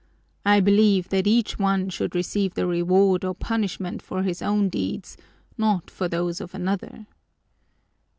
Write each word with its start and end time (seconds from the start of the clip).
I 0.45 0.61
believe 0.61 1.09
that 1.09 1.27
each 1.27 1.59
one 1.59 1.89
should 1.89 2.15
receive 2.15 2.55
the 2.55 2.65
reward 2.65 3.23
or 3.23 3.35
punishment 3.35 4.01
for 4.01 4.23
his 4.23 4.41
own 4.41 4.67
deeds, 4.67 5.15
not 5.59 5.91
for 5.91 6.07
those 6.07 6.41
of 6.41 6.55
another." 6.55 7.05